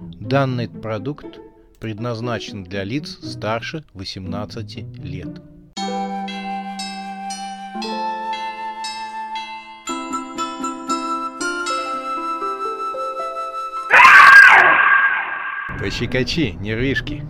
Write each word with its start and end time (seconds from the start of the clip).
Данный 0.00 0.66
продукт 0.66 1.38
предназначен 1.78 2.64
для 2.64 2.84
лиц 2.84 3.18
старше 3.22 3.84
18 3.92 4.98
лет. 5.04 5.42
Пощекочи, 15.78 16.56
нервишки. 16.60 17.26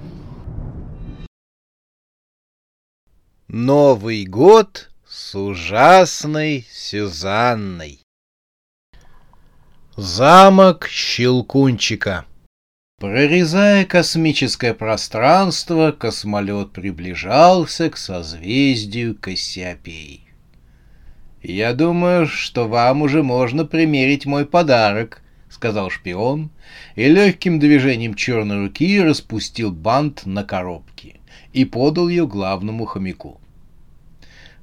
Новый 3.49 4.27
год 4.27 4.91
с 5.09 5.35
ужасной 5.35 6.65
Сюзанной. 6.71 8.01
Замок 9.97 10.87
Щелкунчика. 10.87 12.27
Прорезая 13.01 13.87
космическое 13.87 14.75
пространство, 14.75 15.91
космолет 15.91 16.73
приближался 16.73 17.89
к 17.89 17.97
созвездию 17.97 19.17
Кассиопей. 19.19 20.27
«Я 21.43 21.73
думаю, 21.73 22.27
что 22.27 22.69
вам 22.69 23.01
уже 23.01 23.23
можно 23.23 23.65
примерить 23.65 24.27
мой 24.27 24.45
подарок»,— 24.45 25.23
сказал 25.49 25.89
шпион, 25.89 26.51
и 26.95 27.09
легким 27.09 27.59
движением 27.59 28.15
черной 28.15 28.67
руки 28.67 29.01
распустил 29.01 29.73
бант 29.73 30.27
на 30.27 30.45
коробке 30.45 31.21
и 31.55 31.65
подал 31.65 32.07
ее 32.11 32.27
главному 32.27 32.85
хомяку. 32.85 33.41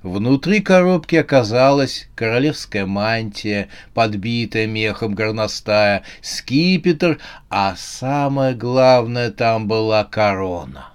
Внутри 0.07 0.61
коробки 0.61 1.17
оказалась 1.17 2.07
королевская 2.15 2.85
мантия, 2.85 3.67
подбитая 3.93 4.65
мехом 4.65 5.13
горностая, 5.13 6.03
скипетр, 6.21 7.19
а 7.49 7.75
самое 7.75 8.55
главное 8.55 9.31
там 9.31 9.67
была 9.67 10.05
корона. 10.05 10.93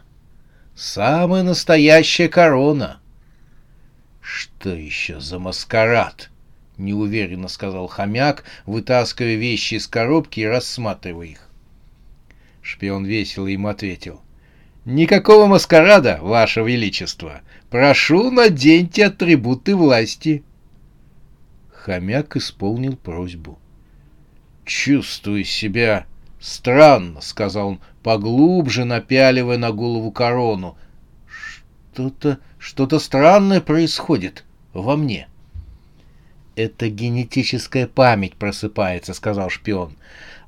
Самая 0.75 1.42
настоящая 1.42 2.31
корона. 2.31 3.00
Что 4.22 4.70
еще 4.70 5.20
за 5.20 5.39
маскарад? 5.39 6.31
Неуверенно 6.78 7.48
сказал 7.48 7.89
хомяк, 7.89 8.44
вытаскивая 8.65 9.34
вещи 9.34 9.75
из 9.75 9.87
коробки 9.89 10.41
и 10.41 10.47
рассматривая 10.47 11.27
их. 11.27 11.48
Шпион 12.62 13.05
весело 13.05 13.47
им 13.47 13.67
ответил. 13.67 14.22
«Никакого 14.84 15.47
маскарада, 15.47 16.19
Ваше 16.20 16.61
Величество! 16.61 17.42
Прошу, 17.72 18.30
наденьте 18.30 19.06
атрибуты 19.06 19.75
власти. 19.75 20.44
Хомяк 21.72 22.36
исполнил 22.36 22.97
просьбу. 22.97 23.58
Чувствую 24.66 25.44
себя 25.44 26.05
странно, 26.38 27.22
сказал 27.22 27.69
он, 27.69 27.80
поглубже 28.03 28.84
напяливая 28.84 29.56
на 29.56 29.72
голову 29.72 30.12
корону. 30.12 30.77
Что-то, 31.27 32.41
что-то 32.58 32.98
странное 32.98 33.62
происходит 33.62 34.44
во 34.75 34.98
мне. 34.98 35.28
Это 36.55 36.91
генетическая 36.91 37.86
память 37.86 38.34
просыпается, 38.34 39.14
сказал 39.14 39.48
шпион. 39.48 39.97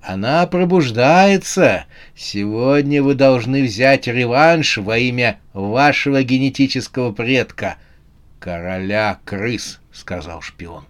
Она 0.06 0.46
пробуждается. 0.46 1.86
Сегодня 2.14 3.02
вы 3.02 3.14
должны 3.14 3.62
взять 3.62 4.06
реванш 4.06 4.76
во 4.76 4.98
имя 4.98 5.40
вашего 5.54 6.22
генетического 6.22 7.10
предка, 7.10 7.78
короля 8.38 9.18
крыс, 9.24 9.80
сказал 9.92 10.42
шпион. 10.42 10.84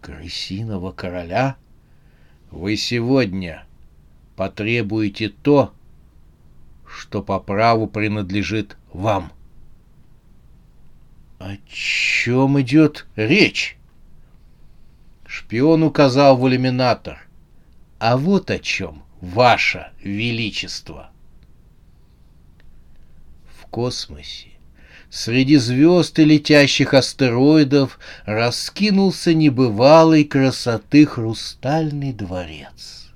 Крысиного 0.00 0.92
короля? 0.92 1.56
Вы 2.52 2.76
сегодня 2.76 3.64
потребуете 4.36 5.28
то, 5.28 5.72
что 6.86 7.22
по 7.22 7.40
праву 7.40 7.88
принадлежит 7.88 8.76
вам. 8.92 9.32
О 11.40 11.56
чем 11.66 12.60
идет 12.60 13.08
речь? 13.16 13.76
Шпион 15.26 15.82
указал 15.82 16.36
в 16.36 16.48
иллюминатор. 16.48 17.26
А 18.00 18.16
вот 18.16 18.50
о 18.50 18.58
чем, 18.58 19.02
ваше 19.20 19.88
величество. 20.02 21.10
В 23.58 23.66
космосе 23.66 24.48
среди 25.10 25.58
звезд 25.58 26.18
и 26.18 26.24
летящих 26.24 26.94
астероидов 26.94 27.98
раскинулся 28.24 29.34
небывалой 29.34 30.24
красоты 30.24 31.04
хрустальный 31.04 32.14
дворец. 32.14 33.10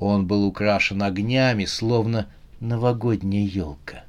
Он 0.00 0.26
был 0.26 0.44
украшен 0.44 1.04
огнями, 1.04 1.64
словно 1.64 2.26
новогодняя 2.58 3.46
елка. 3.46 4.02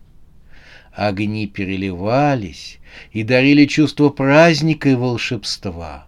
Огни 0.91 1.46
переливались 1.46 2.80
и 3.12 3.22
дарили 3.22 3.68
чувство 3.68 4.09
праздника 4.09 4.90
и 4.90 4.96
волшебства. 4.96 6.08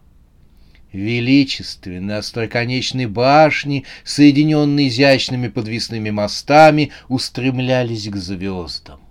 Величественные 0.94 2.20
остроконечные 2.20 3.08
башни, 3.08 3.84
соединенные 4.04 4.88
изящными 4.88 5.50
подвесными 5.50 6.10
мостами, 6.10 6.92
устремлялись 7.10 8.08
к 8.08 8.16
звездам. 8.16 9.02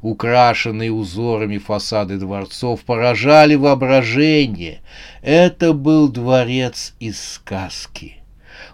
Украшенные 0.00 0.92
узорами 0.92 1.58
фасады 1.58 2.18
дворцов 2.18 2.84
поражали 2.84 3.56
воображение. 3.56 4.80
Это 5.22 5.72
был 5.72 6.08
дворец 6.08 6.94
из 7.00 7.20
сказки. 7.20 8.18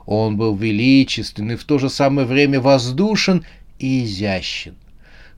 Он 0.05 0.37
был 0.37 0.55
величествен 0.55 1.53
и 1.53 1.57
в 1.57 1.65
то 1.65 1.79
же 1.79 1.89
самое 1.89 2.27
время 2.27 2.61
воздушен 2.61 3.45
и 3.79 4.05
изящен. 4.05 4.77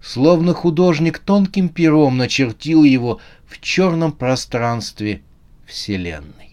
Словно 0.02 0.54
художник 0.54 1.20
тонким 1.20 1.68
пером 1.68 2.16
начертил 2.16 2.82
его 2.82 3.20
в 3.46 3.60
черном 3.60 4.10
пространстве 4.10 5.22
Вселенной. 5.66 6.45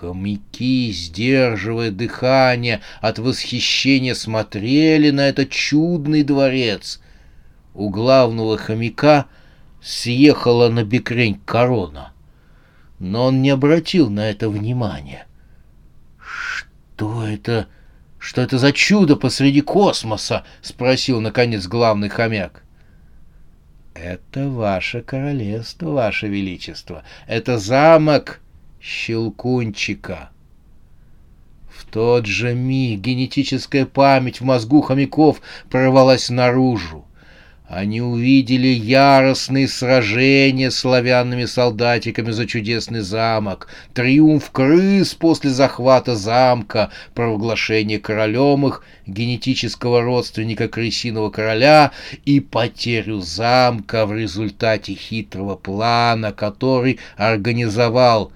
Хомяки, 0.00 0.92
сдерживая 0.92 1.90
дыхание 1.90 2.82
от 3.00 3.18
восхищения, 3.18 4.12
смотрели 4.12 5.08
на 5.08 5.28
этот 5.28 5.48
чудный 5.48 6.22
дворец. 6.22 7.00
У 7.72 7.88
главного 7.88 8.58
хомяка 8.58 9.24
съехала 9.82 10.68
на 10.68 10.84
бекрень 10.84 11.40
корона, 11.46 12.12
но 12.98 13.26
он 13.26 13.40
не 13.40 13.48
обратил 13.48 14.10
на 14.10 14.28
это 14.28 14.50
внимания. 14.50 15.26
«Что 16.18 17.26
это? 17.26 17.66
Что 18.18 18.42
это 18.42 18.58
за 18.58 18.72
чудо 18.72 19.16
посреди 19.16 19.62
космоса?»— 19.62 20.44
спросил, 20.60 21.22
наконец, 21.22 21.66
главный 21.66 22.10
хомяк. 22.10 22.64
«Это 23.94 24.50
ваше 24.50 25.00
королевство, 25.00 25.92
ваше 25.92 26.28
величество. 26.28 27.02
Это 27.26 27.56
замок 27.58 28.40
Щелкунчика. 28.88 30.30
В 31.68 31.86
тот 31.86 32.26
же 32.26 32.54
миг 32.54 33.00
генетическая 33.00 33.84
память 33.84 34.40
в 34.40 34.44
мозгу 34.44 34.80
хомяков 34.80 35.40
прорвалась 35.68 36.30
наружу. 36.30 37.04
Они 37.66 38.00
увидели 38.00 38.68
яростные 38.68 39.66
сражения 39.66 40.70
с 40.70 40.76
славянными 40.76 41.46
солдатиками 41.46 42.30
за 42.30 42.46
чудесный 42.46 43.00
замок, 43.00 43.66
триумф 43.92 44.52
крыс 44.52 45.14
после 45.14 45.50
захвата 45.50 46.14
замка, 46.14 46.92
провозглашение 47.12 47.98
королем 47.98 48.68
их 48.68 48.84
генетического 49.08 50.00
родственника 50.00 50.68
крысиного 50.68 51.30
короля 51.30 51.90
и 52.24 52.38
потерю 52.38 53.18
замка 53.20 54.06
в 54.06 54.14
результате 54.14 54.94
хитрого 54.94 55.56
плана, 55.56 56.30
который 56.30 57.00
организовал 57.16 58.30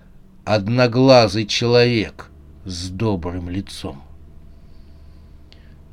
одноглазый 0.45 1.47
человек 1.47 2.31
с 2.65 2.89
добрым 2.89 3.49
лицом. 3.49 4.03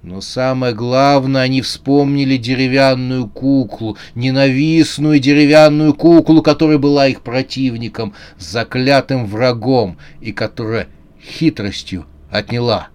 Но 0.04 0.22
самое 0.22 0.74
главное, 0.74 1.42
они 1.42 1.62
вспомнили 1.62 2.38
деревянную 2.38 3.28
куклу, 3.28 3.98
ненавистную 4.16 5.20
деревянную 5.20 5.94
куклу, 5.94 6.42
которая 6.42 6.78
была 6.78 7.08
их 7.08 7.22
противником, 7.22 8.14
заклятым 8.38 9.26
врагом, 9.26 9.98
и 10.22 10.32
которая 10.32 10.88
хитростью 11.22 12.06
отняла 12.30 12.90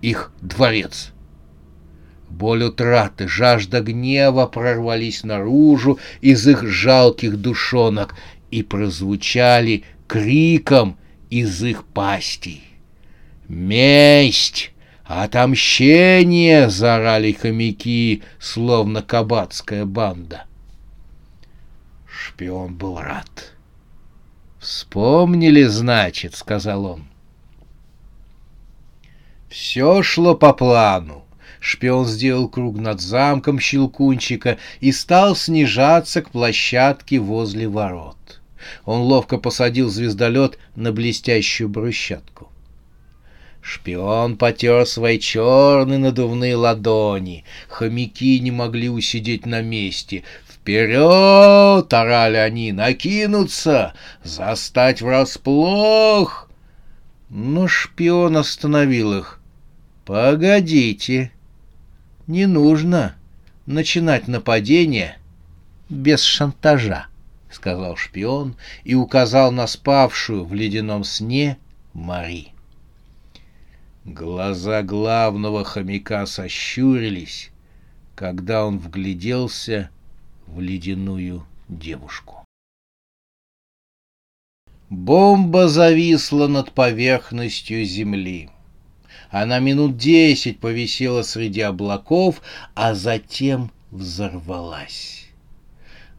их 0.00 0.32
дворец. 0.40 1.12
Боль 2.30 2.64
утраты, 2.64 3.26
жажда 3.26 3.80
гнева 3.80 4.46
прорвались 4.46 5.24
наружу 5.24 5.98
из 6.20 6.46
их 6.46 6.62
жалких 6.66 7.36
душонок 7.36 8.14
и 8.50 8.62
прозвучали 8.62 9.84
криком 10.08 10.98
из 11.30 11.62
их 11.62 11.84
пастей. 11.84 12.64
«Месть! 13.46 14.72
Отомщение!»— 15.04 16.68
заорали 16.70 17.32
хомяки, 17.32 18.22
словно 18.40 19.02
кабацкая 19.02 19.84
банда. 19.84 20.44
Шпион 22.06 22.74
был 22.74 22.98
рад. 22.98 23.52
«Вспомнили, 24.58 25.62
значит»,— 25.64 26.34
сказал 26.36 26.84
он. 26.84 27.08
Все 29.48 30.02
шло 30.02 30.34
по 30.34 30.52
плану. 30.52 31.24
Шпион 31.60 32.04
сделал 32.06 32.48
круг 32.48 32.76
над 32.76 33.00
замком 33.00 33.58
Щелкунчика 33.58 34.58
и 34.80 34.92
стал 34.92 35.34
снижаться 35.34 36.22
к 36.22 36.30
площадке 36.30 37.18
возле 37.18 37.68
ворот. 37.68 38.37
Он 38.84 39.02
ловко 39.02 39.38
посадил 39.38 39.88
звездолет 39.88 40.58
на 40.76 40.92
блестящую 40.92 41.68
брусчатку. 41.68 42.50
Шпион 43.60 44.36
потер 44.36 44.86
свои 44.86 45.18
черные 45.18 45.98
надувные 45.98 46.56
ладони. 46.56 47.44
Хомяки 47.68 48.40
не 48.40 48.50
могли 48.50 48.88
усидеть 48.88 49.46
на 49.46 49.60
месте. 49.60 50.24
«Вперед!»— 50.48 51.92
орали 51.92 52.36
они. 52.36 52.72
«Накинуться! 52.72 53.94
Застать 54.22 55.02
врасплох!» 55.02 56.48
Но 57.30 57.68
шпион 57.68 58.36
остановил 58.36 59.18
их. 59.18 59.40
«Погодите! 60.06 61.30
Не 62.26 62.46
нужно 62.46 63.16
начинать 63.66 64.28
нападение 64.28 65.18
без 65.90 66.22
шантажа»,— 66.22 67.06
сказал 67.50 67.96
шпион 67.96 68.56
и 68.84 68.94
указал 68.94 69.52
на 69.52 69.66
спавшую 69.66 70.44
в 70.44 70.54
ледяном 70.54 71.04
сне 71.04 71.58
Мари. 71.92 72.48
Глаза 74.04 74.82
главного 74.82 75.64
хомяка 75.64 76.26
сощурились, 76.26 77.50
когда 78.14 78.64
он 78.64 78.78
вгляделся 78.78 79.90
в 80.46 80.60
ледяную 80.60 81.46
девушку. 81.68 82.44
Бомба 84.90 85.68
зависла 85.68 86.46
над 86.46 86.72
поверхностью 86.72 87.84
земли. 87.84 88.48
Она 89.30 89.58
минут 89.58 89.98
десять 89.98 90.58
повисела 90.58 91.20
среди 91.22 91.60
облаков, 91.60 92.40
а 92.74 92.94
затем 92.94 93.70
взорвалась. 93.90 95.27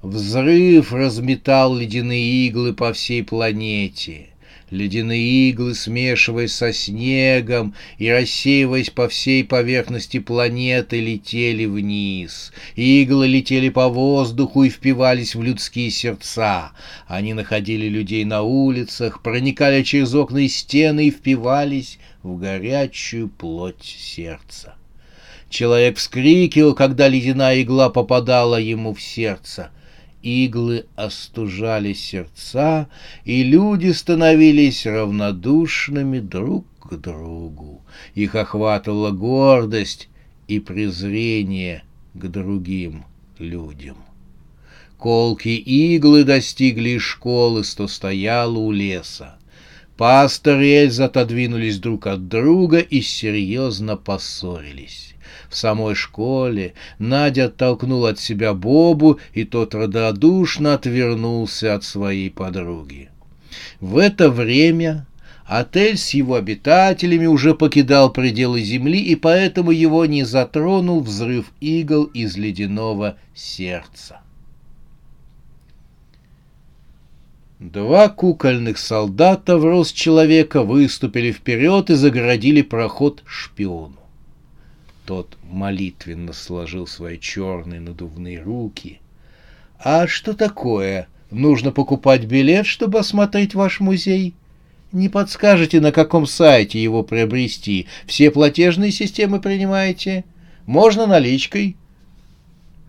Взрыв 0.02 0.94
разметал 0.94 1.76
ледяные 1.76 2.48
иглы 2.48 2.74
по 2.74 2.94
всей 2.94 3.22
планете. 3.22 4.28
Ледяные 4.72 5.50
иглы, 5.50 5.76
смешиваясь 5.76 6.54
со 6.54 6.72
снегом 6.72 7.74
и 7.98 8.10
рассеиваясь 8.10 8.92
по 8.92 9.10
всей 9.10 9.44
поверхности 9.44 10.20
планеты, 10.20 11.02
летели 11.02 11.66
вниз. 11.66 12.54
Иглы 12.78 13.28
летели 13.28 13.68
по 13.68 13.90
воздуху 13.90 14.64
и 14.64 14.70
впивались 14.70 15.36
в 15.36 15.44
людские 15.44 15.90
сердца. 15.90 16.72
Они 17.08 17.34
находили 17.34 17.90
людей 17.90 18.24
на 18.24 18.42
улицах, 18.42 19.22
проникали 19.22 19.84
через 19.84 20.14
окна 20.16 20.38
и 20.38 20.48
стены 20.48 21.08
и 21.08 21.12
впивались 21.12 22.00
в 22.24 22.38
горячую 22.38 23.28
плоть 23.28 23.84
сердца. 23.84 24.76
Человек 25.50 25.98
вскрикивал, 25.98 26.74
когда 26.74 27.10
ледяная 27.10 27.64
игла 27.64 27.90
попадала 27.90 28.56
ему 28.56 28.94
в 28.94 29.02
сердце— 29.02 29.72
иглы 30.22 30.86
остужали 30.96 31.94
сердца, 31.94 32.90
и 33.26 33.44
люди 33.44 33.92
становились 33.92 34.86
равнодушными 34.86 36.20
друг 36.20 36.66
к 36.80 36.96
другу. 36.96 37.82
Их 38.16 38.36
охватывала 38.36 39.12
гордость 39.12 40.10
и 40.48 40.60
презрение 40.60 41.84
к 42.14 42.28
другим 42.28 43.06
людям. 43.38 43.98
Колки 44.98 45.50
иглы 45.50 46.26
достигли 46.26 46.98
школы, 46.98 47.64
что 47.64 47.88
стояла 47.88 48.58
у 48.58 48.72
леса. 48.72 49.39
Пастор 50.00 50.62
и 50.62 50.70
Эльза 50.70 51.06
отодвинулись 51.06 51.78
друг 51.78 52.08
от 52.08 52.30
друга 52.30 52.80
и 52.80 53.02
серьезно 53.02 53.98
поссорились 53.98 55.14
в 55.50 55.58
самой 55.58 55.94
школе, 55.94 56.74
Надя 57.00 57.48
оттолкнула 57.48 58.12
от 58.12 58.20
себя 58.20 58.54
Бобу, 58.54 59.20
и 59.34 59.44
тот 59.44 59.76
радодушно 59.76 60.76
отвернулся 60.76 61.76
от 61.76 61.84
своей 61.84 62.30
подруги. 62.30 63.10
В 63.82 63.98
это 63.98 64.30
время 64.30 65.06
отель 65.46 65.98
с 65.98 66.12
его 66.12 66.36
обитателями 66.36 67.26
уже 67.26 67.54
покидал 67.54 68.10
пределы 68.10 68.62
земли, 68.62 69.02
и 69.02 69.16
поэтому 69.16 69.72
его 69.72 70.06
не 70.06 70.24
затронул 70.24 71.02
взрыв 71.02 71.52
игл 71.60 72.06
из 72.06 72.38
ледяного 72.38 73.18
сердца. 73.36 74.22
Два 77.60 78.08
кукольных 78.08 78.78
солдата 78.78 79.58
в 79.58 79.66
рост 79.66 79.94
человека 79.94 80.64
выступили 80.64 81.34
вперед 81.34 81.90
и 81.90 81.96
загородили 81.96 82.62
проход 82.62 83.22
шпиону. 83.26 84.00
Тот 85.06 85.38
молитвенно 85.44 86.32
сложил 86.32 86.88
свои 86.88 87.20
черные 87.20 87.82
надувные 87.82 88.42
руки. 88.42 89.02
«А 89.78 90.08
что 90.08 90.34
такое? 90.34 91.10
Нужно 91.32 91.74
покупать 91.74 92.26
билет, 92.26 92.66
чтобы 92.66 93.00
осмотреть 93.00 93.56
ваш 93.56 93.82
музей?» 93.82 94.34
Не 94.92 95.08
подскажете, 95.08 95.82
на 95.82 95.92
каком 95.92 96.26
сайте 96.26 96.82
его 96.82 97.04
приобрести? 97.04 97.88
Все 98.08 98.32
платежные 98.32 98.92
системы 98.92 99.40
принимаете? 99.40 100.24
Можно 100.66 101.06
наличкой? 101.06 101.78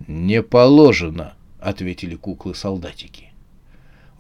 Не 0.06 0.43
положено, 0.43 1.34
ответили 1.61 2.14
куклы-солдатики. 2.14 3.30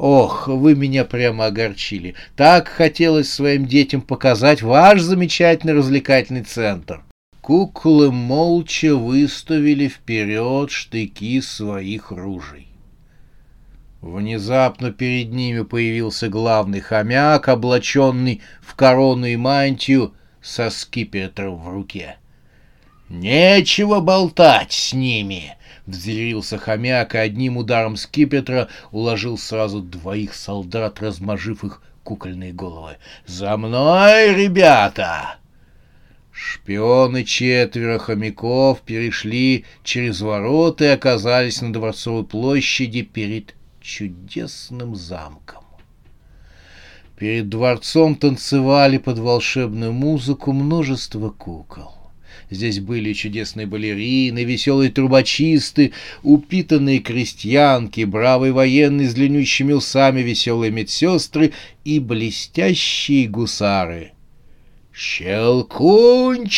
Ох, 0.02 0.48
вы 0.48 0.74
меня 0.74 1.04
прямо 1.04 1.44
огорчили. 1.44 2.14
Так 2.34 2.68
хотелось 2.68 3.30
своим 3.30 3.66
детям 3.66 4.00
показать 4.00 4.62
ваш 4.62 5.02
замечательный 5.02 5.74
развлекательный 5.74 6.42
центр. 6.42 7.02
Куклы 7.42 8.10
молча 8.10 8.96
выставили 8.96 9.88
вперед 9.88 10.70
штыки 10.70 11.42
своих 11.42 12.12
ружей. 12.12 12.68
Внезапно 14.00 14.90
перед 14.90 15.32
ними 15.32 15.64
появился 15.64 16.30
главный 16.30 16.80
хомяк, 16.80 17.48
облаченный 17.48 18.40
в 18.62 18.74
корону 18.76 19.26
и 19.26 19.36
мантию 19.36 20.14
со 20.40 20.70
скипетром 20.70 21.56
в 21.56 21.68
руке. 21.68 22.16
«Нечего 23.10 24.00
болтать 24.00 24.72
с 24.72 24.94
ними!»— 24.94 25.56
взъярился 25.90 26.58
хомяк 26.58 27.14
и 27.14 27.18
одним 27.18 27.56
ударом 27.56 27.96
скипетра 27.96 28.68
уложил 28.90 29.38
сразу 29.38 29.80
двоих 29.80 30.34
солдат, 30.34 31.00
размажив 31.00 31.64
их 31.64 31.82
кукольные 32.02 32.52
головы. 32.52 32.96
«За 33.26 33.56
мной, 33.56 34.34
ребята!» 34.34 35.36
Шпионы 36.32 37.24
четверо 37.24 37.98
хомяков 37.98 38.80
перешли 38.80 39.66
через 39.84 40.20
ворота 40.20 40.84
и 40.84 40.88
оказались 40.88 41.60
на 41.60 41.72
Дворцовой 41.72 42.24
площади 42.24 43.02
перед 43.02 43.54
чудесным 43.80 44.94
замком. 44.96 45.64
Перед 47.18 47.50
дворцом 47.50 48.14
танцевали 48.14 48.96
под 48.96 49.18
волшебную 49.18 49.92
музыку 49.92 50.52
множество 50.52 51.28
кукол. 51.28 51.99
Здесь 52.48 52.80
были 52.80 53.12
чудесные 53.12 53.66
балерины, 53.66 54.44
веселые 54.44 54.90
трубочисты, 54.90 55.92
упитанные 56.22 57.00
крестьянки, 57.00 58.04
бравые 58.04 58.52
военные 58.52 59.08
с 59.08 59.14
длиннющими 59.14 59.72
усами, 59.72 60.20
веселые 60.20 60.70
медсестры 60.70 61.52
и 61.84 61.98
блестящие 61.98 63.28
гусары— 63.28 64.12
«Щелкунчик!» 64.92 66.50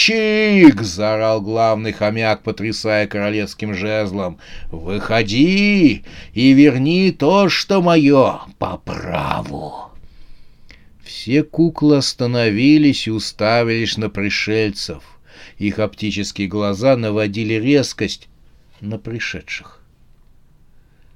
—заорал 0.82 1.40
главный 1.40 1.92
хомяк, 1.92 2.42
потрясая 2.42 3.06
королевским 3.06 3.72
жезлом. 3.72 4.38
«Выходи 4.72 6.02
и 6.32 6.52
верни 6.52 7.12
то, 7.12 7.48
что 7.48 7.80
мое, 7.80 8.40
по 8.58 8.78
праву!» 8.78 9.92
Все 11.04 11.44
куклы 11.44 11.98
остановились 11.98 13.06
и 13.06 13.12
уставились 13.12 13.96
на 13.96 14.10
пришельцев. 14.10 15.04
Их 15.62 15.78
оптические 15.78 16.48
глаза 16.48 16.96
наводили 16.96 17.54
резкость 17.54 18.28
на 18.80 18.98
пришедших. 18.98 19.80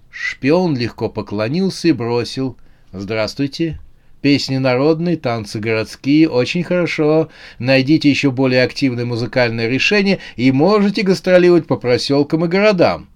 Шпион 0.09 0.77
легко 0.77 1.09
поклонился 1.09 1.89
и 1.89 1.93
бросил 1.93 2.57
«Здравствуйте, 2.93 3.81
Песни 4.23 4.59
народные, 4.59 5.17
танцы 5.17 5.59
городские, 5.59 6.29
очень 6.29 6.63
хорошо. 6.63 7.29
Найдите 7.59 8.09
еще 8.09 8.31
более 8.31 8.63
активное 8.63 9.05
музыкальное 9.05 9.69
решение 9.69 10.21
и 10.37 10.53
можете 10.53 11.03
гастролировать 11.03 11.67
по 11.67 11.77
проселкам 11.77 12.45
и 12.45 12.49
городам. 12.49 13.09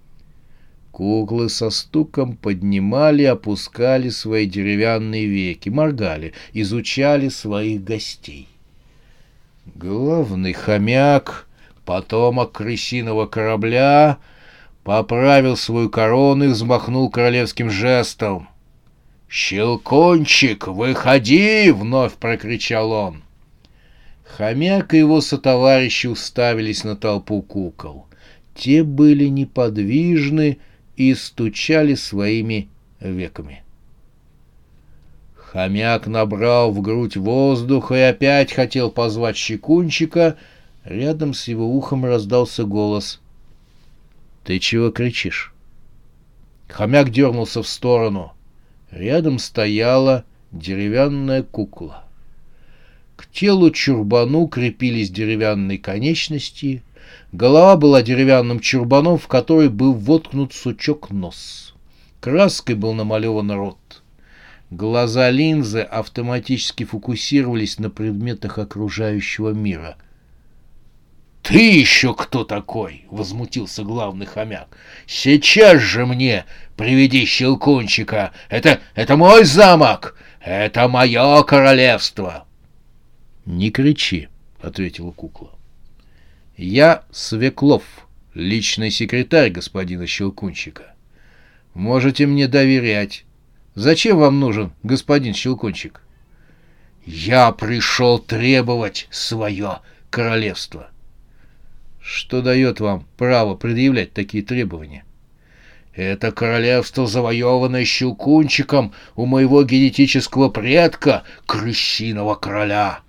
Куклы 0.91 1.49
со 1.49 1.71
стуком 1.71 2.37
поднимали, 2.37 3.23
опускали 3.23 4.09
свои 4.09 4.47
деревянные 4.47 5.27
веки, 5.27 5.69
моргали, 5.69 6.33
изучали 6.53 7.29
своих 7.29 7.85
гостей. 7.85 8.50
Главный 9.75 10.53
хомяк, 10.53 11.47
потомок 11.85 12.53
крысиного 12.53 13.27
корабля, 13.27 14.19
поправил 14.83 15.57
свою 15.57 15.89
корону 15.89 16.45
и 16.45 16.49
взмахнул 16.49 17.09
королевским 17.11 17.71
жестом. 17.71 18.49
«Щелкунчик, 19.29 20.67
выходи!»— 20.67 21.71
вновь 21.75 22.15
прокричал 22.15 22.91
он. 22.91 23.23
Хомяк 24.25 24.93
и 24.93 24.99
его 24.99 25.21
сотоварищи 25.21 26.09
уставились 26.09 26.83
на 26.83 26.97
толпу 26.97 27.41
кукол. 27.41 28.07
Те 28.55 28.83
были 28.83 29.27
неподвижны 29.27 30.59
и 30.97 31.15
стучали 31.15 31.95
своими 31.95 32.69
веками. 33.01 33.63
Хомяк 35.53 36.07
набрал 36.07 36.71
в 36.71 36.81
грудь 36.81 37.17
воздуха 37.17 37.97
и 37.97 38.01
опять 38.03 38.53
хотел 38.53 38.89
позвать 38.89 39.37
щекунчика. 39.37 40.37
Рядом 40.85 41.35
с 41.35 41.49
его 41.49 41.67
ухом 41.67 42.05
раздался 42.05 42.63
голос. 42.63 43.21
«Ты 44.45 44.61
чего 44.61 44.93
кричишь?» 44.93 45.53
Хомяк 46.69 47.11
дернулся 47.11 47.65
в 47.65 47.69
сторону. 47.69 48.33
Рядом 48.93 49.41
стояла 49.41 50.25
деревянная 50.53 51.43
кукла. 51.43 52.05
К 53.17 53.27
телу 53.27 53.73
чурбану 53.73 54.47
крепились 54.47 55.11
деревянные 55.11 55.79
конечности. 55.79 56.85
Голова 57.33 57.77
была 57.77 58.03
деревянным 58.03 58.61
чурбаном, 58.61 59.19
в 59.19 59.27
который 59.27 59.69
был 59.69 59.95
воткнут 59.95 60.53
сучок 60.53 61.11
нос. 61.11 61.75
Краской 62.21 62.77
был 62.77 62.95
намалеван 62.95 63.51
рот. 63.51 63.80
Глаза 64.71 65.31
линзы 65.31 65.81
автоматически 65.81 66.85
фокусировались 66.85 67.81
на 67.81 67.91
предметах 67.91 68.59
окружающего 68.59 69.51
мира. 69.51 69.97
«Ты 71.43 71.73
еще 71.73 72.15
кто 72.15 72.45
такой?»— 72.45 73.05
возмутился 73.11 73.83
главный 73.83 74.27
хомяк. 74.27 74.69
«Сейчас 75.07 75.81
же 75.81 76.07
мне 76.07 76.45
приведи 76.77 77.25
щелкунчика! 77.25 78.31
Это, 78.49 78.81
это 78.95 79.17
мой 79.17 79.45
замок! 79.45 80.17
Это 80.41 80.87
мое 80.87 81.43
королевство!» 81.43 82.47
«Не 83.47 83.73
кричи»,— 83.73 84.29
ответила 84.63 85.11
кукла. 85.11 85.51
«Я 86.57 87.03
Свеклов, 87.11 87.83
личный 88.35 88.93
секретарь 88.93 89.51
господина 89.51 90.07
Щелкунчика. 90.07 90.95
Можете 91.75 92.27
мне 92.27 92.47
доверять. 92.47 93.25
Зачем 93.75 94.19
вам 94.19 94.41
нужен 94.41 94.73
господин 94.83 95.35
Щелкунчик?» 95.35 96.03
«Я 97.05 97.53
пришел 97.53 98.19
требовать 98.19 99.07
свое 99.11 99.81
королевство». 100.11 100.91
«Что 102.01 102.43
дает 102.43 102.81
вам 102.81 103.07
право 103.17 103.55
предъявлять 103.55 104.13
такие 104.13 104.43
требования?» 104.43 105.05
Это 105.95 106.31
королевство, 106.31 107.07
завоеванное 107.07 107.85
Щелкунчиком 107.85 108.95
у 109.17 109.27
моего 109.27 109.65
генетического 109.65 110.49
предка, 110.49 111.25
крысиного 111.47 112.37
короля. 112.37 113.01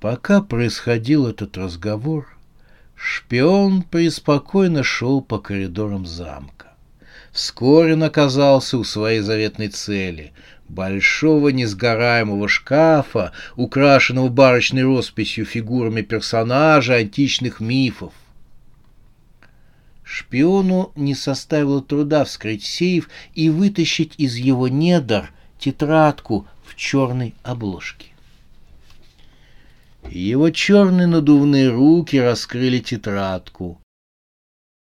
Пока 0.00 0.42
происходил 0.42 1.28
этот 1.28 1.56
разговор, 1.56 2.36
шпион 2.96 3.82
преспокойно 3.82 4.82
шел 4.82 5.22
по 5.22 5.38
коридорам 5.38 6.06
замка. 6.06 6.71
Вскоре 7.32 7.94
он 7.94 8.02
оказался 8.02 8.76
у 8.76 8.84
своей 8.84 9.20
заветной 9.20 9.68
цели— 9.68 10.32
большого 10.72 11.50
несгораемого 11.50 12.48
шкафа, 12.48 13.32
украшенного 13.56 14.28
барочной 14.28 14.84
росписью 14.84 15.44
фигурами 15.44 16.02
персонажей 16.02 17.00
античных 17.00 17.60
мифов. 17.60 18.12
Шпиону 20.02 20.92
не 20.96 21.14
составило 21.14 21.82
труда 21.82 22.24
вскрыть 22.24 22.64
сейф 22.64 23.08
и 23.34 23.50
вытащить 23.50 24.14
из 24.18 24.36
его 24.36 24.68
недр 24.68 25.30
тетрадку 25.58 26.46
в 26.64 26.74
черной 26.74 27.34
обложке. 27.42 28.08
Его 30.10 30.50
черные 30.50 31.06
надувные 31.06 31.68
руки 31.68 32.16
раскрыли 32.16 32.80
тетрадку. 32.80 33.81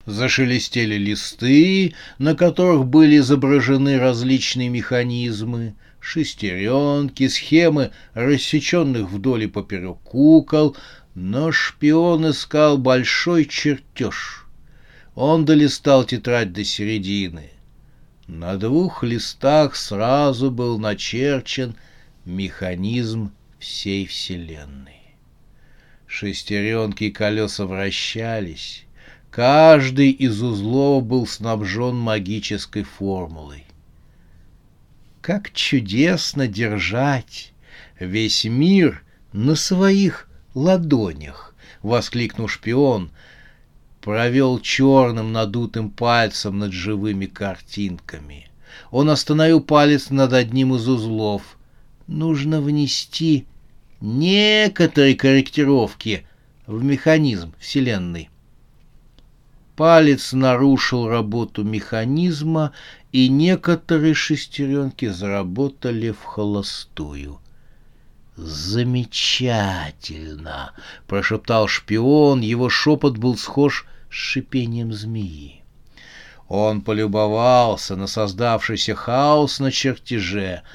Зашелестели 0.06 0.96
листы, 0.96 1.94
на 2.18 2.36
которых 2.36 2.86
были 2.86 3.20
изображены 3.20 4.00
различные 4.00 4.68
механизмы, 4.68 5.76
шестеренки, 6.02 7.28
схемы 7.30 7.92
рассеченных 8.14 9.10
вдоль 9.10 9.44
и 9.44 9.48
поперек 9.48 10.00
кукол, 10.04 10.76
но 11.16 11.52
шпион 11.54 12.30
искал 12.32 12.78
большой 12.78 13.46
чертеж. 13.46 14.46
Он 15.16 15.46
долистал 15.46 16.04
тетрадь 16.04 16.52
до 16.52 16.66
середины. 16.66 17.52
На 18.28 18.58
двух 18.58 19.04
листах 19.04 19.76
сразу 19.76 20.52
был 20.52 20.80
начерчен 20.80 21.76
механизм 22.26 23.32
всей 23.60 24.06
Вселенной. 24.06 25.02
Шестеренки 26.08 27.06
и 27.06 27.12
колеса 27.12 27.66
вращались. 27.66 28.86
Каждый 29.34 30.12
из 30.12 30.44
узлов 30.44 31.04
был 31.06 31.26
снабжен 31.26 31.96
магической 31.96 32.84
формулой. 32.84 33.66
Как 35.22 35.52
чудесно 35.54 36.48
держать 36.48 37.52
весь 38.00 38.46
мир 38.46 39.04
на 39.32 39.56
своих 39.56 40.30
ладонях!— 40.54 41.56
воскликнул 41.82 42.48
шпион, 42.48 43.10
провел 44.02 44.60
черным 44.60 45.32
надутым 45.32 45.90
пальцем 45.90 46.60
над 46.60 46.72
живыми 46.72 47.26
картинками. 47.26 48.52
Он 48.92 49.10
остановил 49.10 49.62
палец 49.62 50.12
над 50.12 50.34
одним 50.34 50.76
из 50.76 50.88
узлов. 50.88 51.58
Нужно 52.06 52.62
внести 52.62 53.48
некоторые 54.00 55.16
корректировки 55.16 56.28
в 56.68 56.84
механизм 56.84 57.56
Вселенной. 57.58 58.30
Палец 59.76 60.34
нарушил 60.34 61.08
работу 61.08 61.64
механизма, 61.64 62.74
и 63.12 63.30
некоторые 63.30 64.14
шестеренки 64.14 65.08
заработали 65.08 66.12
в 66.12 66.22
холостую. 66.24 67.40
«Замечательно!»— 68.36 70.74
прошептал 71.08 71.68
шпион, 71.68 72.42
его 72.42 72.70
шепот 72.70 73.18
был 73.18 73.36
схож 73.38 73.88
с 74.10 74.14
шипением 74.14 74.94
змеи. 74.94 75.64
Он 76.48 76.82
полюбовался 76.82 77.96
на 77.96 78.08
создавшийся 78.08 78.96
хаос 78.96 79.60
на 79.60 79.72
чертеже— 79.72 80.64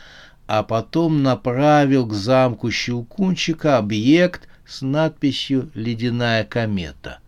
а 0.49 0.63
потом 0.63 1.23
направил 1.23 2.07
к 2.07 2.15
замку 2.15 2.71
Щелкунчика 2.71 3.77
объект 3.77 4.49
с 4.67 4.81
надписью 4.81 5.71
«Ледяная 5.75 6.43
комета». 6.43 7.19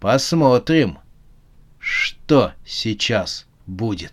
Посмотрим, 0.00 0.98
что 1.78 2.52
сейчас 2.64 3.46
будет. 3.66 4.12